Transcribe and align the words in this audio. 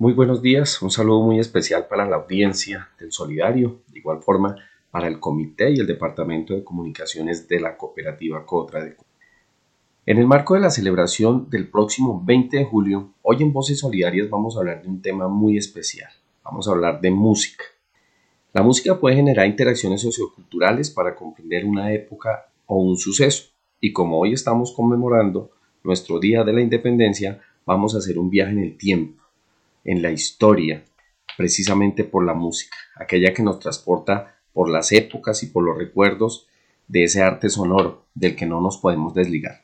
Muy 0.00 0.12
buenos 0.12 0.40
días, 0.40 0.80
un 0.80 0.92
saludo 0.92 1.22
muy 1.22 1.40
especial 1.40 1.88
para 1.88 2.08
la 2.08 2.14
audiencia 2.14 2.88
del 3.00 3.10
Solidario, 3.10 3.80
de 3.88 3.98
igual 3.98 4.22
forma 4.22 4.54
para 4.92 5.08
el 5.08 5.18
Comité 5.18 5.72
y 5.72 5.80
el 5.80 5.88
Departamento 5.88 6.54
de 6.54 6.62
Comunicaciones 6.62 7.48
de 7.48 7.58
la 7.58 7.76
Cooperativa 7.76 8.46
Cotra 8.46 8.94
En 10.06 10.18
el 10.18 10.26
marco 10.28 10.54
de 10.54 10.60
la 10.60 10.70
celebración 10.70 11.50
del 11.50 11.66
próximo 11.66 12.22
20 12.24 12.58
de 12.58 12.64
julio, 12.64 13.10
hoy 13.22 13.38
en 13.40 13.52
Voces 13.52 13.80
Solidarias 13.80 14.30
vamos 14.30 14.54
a 14.54 14.60
hablar 14.60 14.82
de 14.82 14.88
un 14.88 15.02
tema 15.02 15.26
muy 15.26 15.58
especial. 15.58 16.12
Vamos 16.44 16.68
a 16.68 16.70
hablar 16.70 17.00
de 17.00 17.10
música. 17.10 17.64
La 18.52 18.62
música 18.62 19.00
puede 19.00 19.16
generar 19.16 19.48
interacciones 19.48 20.00
socioculturales 20.00 20.90
para 20.90 21.16
comprender 21.16 21.64
una 21.64 21.92
época 21.92 22.52
o 22.66 22.76
un 22.76 22.96
suceso. 22.98 23.46
Y 23.80 23.92
como 23.92 24.20
hoy 24.20 24.34
estamos 24.34 24.70
conmemorando 24.70 25.50
nuestro 25.82 26.20
Día 26.20 26.44
de 26.44 26.52
la 26.52 26.60
Independencia, 26.60 27.40
vamos 27.66 27.96
a 27.96 27.98
hacer 27.98 28.16
un 28.16 28.30
viaje 28.30 28.52
en 28.52 28.60
el 28.60 28.78
tiempo 28.78 29.27
en 29.88 30.02
la 30.02 30.10
historia, 30.10 30.84
precisamente 31.38 32.04
por 32.04 32.22
la 32.22 32.34
música, 32.34 32.76
aquella 32.94 33.32
que 33.32 33.42
nos 33.42 33.58
transporta 33.58 34.36
por 34.52 34.68
las 34.68 34.92
épocas 34.92 35.42
y 35.42 35.46
por 35.46 35.64
los 35.64 35.78
recuerdos 35.78 36.46
de 36.88 37.04
ese 37.04 37.22
arte 37.22 37.48
sonoro 37.48 38.04
del 38.14 38.36
que 38.36 38.44
no 38.44 38.60
nos 38.60 38.76
podemos 38.76 39.14
desligar. 39.14 39.62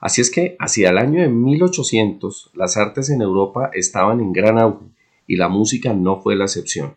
Así 0.00 0.20
es 0.20 0.32
que 0.32 0.56
hacia 0.58 0.90
el 0.90 0.98
año 0.98 1.22
de 1.22 1.28
1800 1.28 2.50
las 2.54 2.76
artes 2.76 3.08
en 3.08 3.22
Europa 3.22 3.70
estaban 3.72 4.18
en 4.18 4.32
gran 4.32 4.58
auge 4.58 4.86
y 5.28 5.36
la 5.36 5.48
música 5.48 5.92
no 5.92 6.20
fue 6.20 6.34
la 6.34 6.46
excepción. 6.46 6.96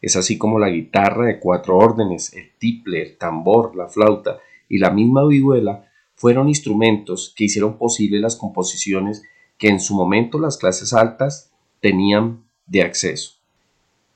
Es 0.00 0.16
así 0.16 0.38
como 0.38 0.58
la 0.58 0.70
guitarra 0.70 1.26
de 1.26 1.40
cuatro 1.40 1.76
órdenes, 1.76 2.32
el 2.32 2.52
tiple, 2.58 3.02
el 3.02 3.18
tambor, 3.18 3.76
la 3.76 3.88
flauta 3.88 4.38
y 4.66 4.78
la 4.78 4.90
misma 4.90 5.26
vihuela 5.26 5.90
fueron 6.14 6.48
instrumentos 6.48 7.34
que 7.36 7.44
hicieron 7.44 7.76
posible 7.76 8.18
las 8.18 8.36
composiciones 8.36 9.22
que 9.58 9.68
en 9.68 9.78
su 9.78 9.94
momento 9.94 10.38
las 10.38 10.56
clases 10.56 10.94
altas 10.94 11.51
tenían 11.82 12.44
de 12.66 12.82
acceso. 12.82 13.34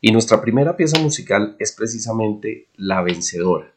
Y 0.01 0.13
nuestra 0.13 0.41
primera 0.41 0.77
pieza 0.77 1.01
musical 1.01 1.57
es 1.59 1.73
precisamente 1.73 2.69
La 2.77 3.03
Vencedora, 3.03 3.75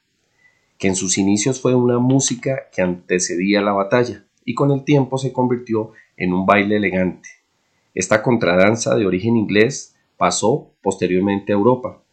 que 0.77 0.87
en 0.87 0.95
sus 0.95 1.17
inicios 1.17 1.59
fue 1.59 1.73
una 1.73 1.97
música 1.97 2.69
que 2.71 2.83
antecedía 2.83 3.61
la 3.61 3.73
batalla 3.73 4.25
y 4.45 4.53
con 4.53 4.71
el 4.71 4.83
tiempo 4.83 5.17
se 5.17 5.33
convirtió 5.33 5.91
en 6.17 6.33
un 6.33 6.45
baile 6.45 6.77
elegante. 6.77 7.29
Esta 7.95 8.21
contradanza 8.21 8.95
de 8.95 9.07
origen 9.07 9.35
inglés 9.35 9.95
pasó 10.17 10.71
posteriormente 10.81 11.51
a 11.51 11.55
Europa 11.55 12.03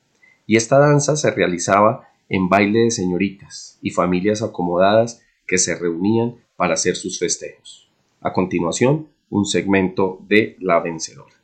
y 0.46 0.56
esta 0.56 0.78
danza 0.78 1.14
se 1.14 1.30
realizaba 1.30 2.08
en 2.30 2.48
baile 2.48 2.84
de 2.84 2.90
señoritas 2.90 3.78
y 3.82 3.90
familias 3.90 4.40
acomodadas 4.40 5.22
que 5.46 5.58
se 5.58 5.76
reunían 5.76 6.36
para 6.56 6.74
hacer 6.74 6.96
sus 6.96 7.18
festejos. 7.18 7.90
A 8.22 8.32
continuación, 8.32 9.08
un 9.28 9.44
segmento 9.44 10.20
de 10.26 10.56
La 10.58 10.80
Vencedora. 10.80 11.35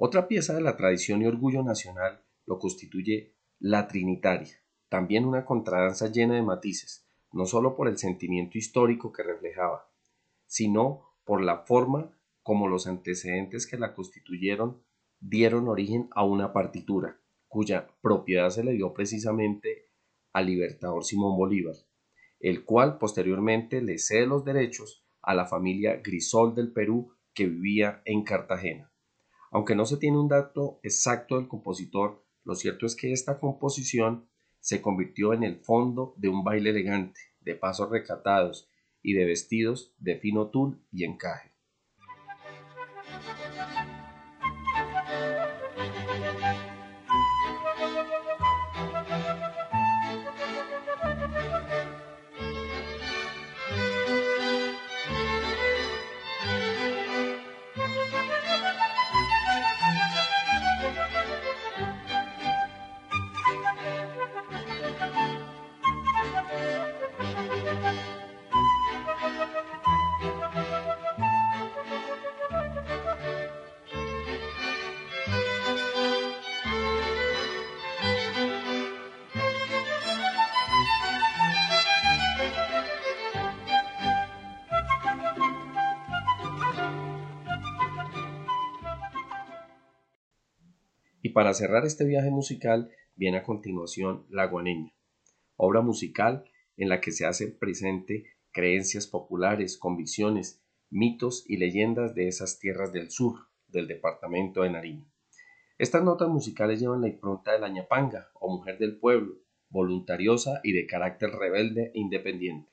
Otra 0.00 0.28
pieza 0.28 0.54
de 0.54 0.60
la 0.60 0.76
tradición 0.76 1.22
y 1.22 1.26
orgullo 1.26 1.64
nacional 1.64 2.22
lo 2.46 2.60
constituye 2.60 3.34
la 3.58 3.88
Trinitaria, 3.88 4.62
también 4.88 5.24
una 5.24 5.44
contradanza 5.44 6.06
llena 6.06 6.36
de 6.36 6.42
matices, 6.42 7.10
no 7.32 7.46
solo 7.46 7.74
por 7.74 7.88
el 7.88 7.98
sentimiento 7.98 8.58
histórico 8.58 9.10
que 9.10 9.24
reflejaba, 9.24 9.90
sino 10.46 11.16
por 11.24 11.42
la 11.42 11.66
forma 11.66 12.16
como 12.44 12.68
los 12.68 12.86
antecedentes 12.86 13.66
que 13.66 13.76
la 13.76 13.92
constituyeron 13.92 14.84
dieron 15.18 15.66
origen 15.66 16.08
a 16.12 16.24
una 16.24 16.52
partitura, 16.52 17.20
cuya 17.48 17.88
propiedad 18.00 18.50
se 18.50 18.62
le 18.62 18.74
dio 18.74 18.94
precisamente 18.94 19.90
al 20.32 20.46
libertador 20.46 21.04
Simón 21.04 21.36
Bolívar, 21.36 21.74
el 22.38 22.64
cual 22.64 22.98
posteriormente 22.98 23.82
le 23.82 23.98
cede 23.98 24.28
los 24.28 24.44
derechos 24.44 25.04
a 25.22 25.34
la 25.34 25.46
familia 25.46 25.96
Grisol 25.96 26.54
del 26.54 26.72
Perú 26.72 27.16
que 27.34 27.46
vivía 27.46 28.00
en 28.04 28.22
Cartagena. 28.22 28.92
Aunque 29.50 29.74
no 29.74 29.86
se 29.86 29.96
tiene 29.96 30.18
un 30.18 30.28
dato 30.28 30.80
exacto 30.82 31.36
del 31.36 31.48
compositor, 31.48 32.24
lo 32.44 32.54
cierto 32.54 32.86
es 32.86 32.96
que 32.96 33.12
esta 33.12 33.38
composición 33.38 34.28
se 34.60 34.82
convirtió 34.82 35.32
en 35.32 35.44
el 35.44 35.60
fondo 35.60 36.14
de 36.16 36.28
un 36.28 36.44
baile 36.44 36.70
elegante, 36.70 37.20
de 37.40 37.54
pasos 37.54 37.90
recatados 37.90 38.68
y 39.02 39.14
de 39.14 39.24
vestidos 39.24 39.94
de 39.98 40.18
fino 40.18 40.48
tul 40.48 40.84
y 40.92 41.04
encaje. 41.04 41.47
Y 91.28 91.32
para 91.32 91.52
cerrar 91.52 91.84
este 91.84 92.06
viaje 92.06 92.30
musical 92.30 92.90
viene 93.14 93.36
a 93.36 93.42
continuación 93.42 94.24
La 94.30 94.46
Guaneña, 94.46 94.94
obra 95.56 95.82
musical 95.82 96.50
en 96.78 96.88
la 96.88 97.02
que 97.02 97.12
se 97.12 97.26
hacen 97.26 97.58
presente 97.58 98.24
creencias 98.50 99.06
populares, 99.06 99.76
convicciones, 99.76 100.64
mitos 100.88 101.44
y 101.46 101.58
leyendas 101.58 102.14
de 102.14 102.28
esas 102.28 102.58
tierras 102.58 102.94
del 102.94 103.10
sur 103.10 103.40
del 103.66 103.88
departamento 103.88 104.62
de 104.62 104.70
Nariño. 104.70 105.04
Estas 105.76 106.02
notas 106.02 106.30
musicales 106.30 106.80
llevan 106.80 107.02
la 107.02 107.08
impronta 107.08 107.52
de 107.52 107.58
la 107.58 107.68
ñapanga 107.68 108.30
o 108.32 108.50
mujer 108.50 108.78
del 108.78 108.98
pueblo, 108.98 109.34
voluntariosa 109.68 110.60
y 110.64 110.72
de 110.72 110.86
carácter 110.86 111.28
rebelde 111.32 111.92
e 111.94 111.98
independiente, 111.98 112.72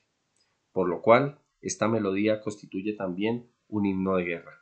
por 0.72 0.88
lo 0.88 1.02
cual 1.02 1.42
esta 1.60 1.90
melodía 1.90 2.40
constituye 2.40 2.94
también 2.94 3.52
un 3.68 3.86
himno 3.86 4.16
de 4.16 4.24
guerra. 4.24 4.62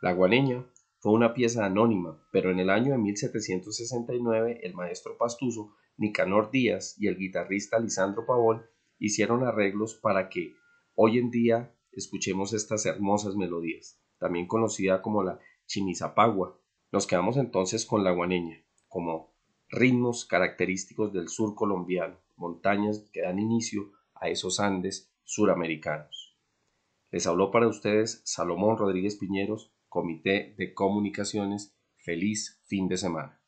La 0.00 0.12
guaneña 0.12 0.66
fue 1.02 1.14
una 1.14 1.34
pieza 1.34 1.64
anónima, 1.66 2.24
pero 2.30 2.52
en 2.52 2.60
el 2.60 2.70
año 2.70 2.92
de 2.92 2.98
1769 2.98 4.60
el 4.62 4.72
maestro 4.74 5.18
pastuso 5.18 5.74
Nicanor 5.96 6.52
Díaz 6.52 6.94
y 6.96 7.08
el 7.08 7.16
guitarrista 7.16 7.80
Lisandro 7.80 8.24
Pavón 8.24 8.62
hicieron 9.00 9.42
arreglos 9.42 9.96
para 9.96 10.28
que 10.28 10.54
hoy 10.94 11.18
en 11.18 11.32
día 11.32 11.74
escuchemos 11.90 12.52
estas 12.52 12.86
hermosas 12.86 13.34
melodías, 13.34 14.00
también 14.18 14.46
conocida 14.46 15.02
como 15.02 15.24
la 15.24 15.40
chimisapagua. 15.66 16.56
Nos 16.92 17.08
quedamos 17.08 17.36
entonces 17.36 17.84
con 17.84 18.04
la 18.04 18.12
guaneña, 18.12 18.62
como 18.86 19.34
ritmos 19.70 20.24
característicos 20.24 21.12
del 21.12 21.26
sur 21.26 21.56
colombiano, 21.56 22.20
montañas 22.36 23.10
que 23.12 23.22
dan 23.22 23.40
inicio 23.40 23.90
a 24.14 24.28
esos 24.28 24.60
Andes 24.60 25.12
suramericanos. 25.24 26.38
Les 27.10 27.26
habló 27.26 27.50
para 27.50 27.66
ustedes 27.66 28.22
Salomón 28.24 28.78
Rodríguez 28.78 29.16
Piñeros, 29.16 29.72
Comité 29.92 30.54
de 30.58 30.72
Comunicaciones. 30.72 31.76
Feliz 31.98 32.62
fin 32.64 32.88
de 32.88 32.96
semana. 32.96 33.41